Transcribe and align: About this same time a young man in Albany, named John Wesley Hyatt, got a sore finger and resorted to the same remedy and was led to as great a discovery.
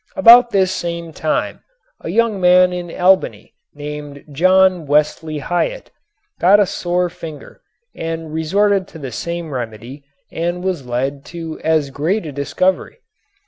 About 0.15 0.49
this 0.49 0.71
same 0.71 1.13
time 1.13 1.59
a 1.99 2.09
young 2.09 2.41
man 2.41 2.73
in 2.73 2.89
Albany, 2.89 3.53
named 3.75 4.25
John 4.31 4.87
Wesley 4.87 5.37
Hyatt, 5.37 5.91
got 6.39 6.59
a 6.59 6.65
sore 6.65 7.07
finger 7.07 7.61
and 7.93 8.33
resorted 8.33 8.87
to 8.87 8.97
the 8.97 9.11
same 9.11 9.51
remedy 9.51 10.03
and 10.31 10.63
was 10.63 10.87
led 10.87 11.23
to 11.25 11.59
as 11.63 11.91
great 11.91 12.25
a 12.25 12.31
discovery. 12.31 12.97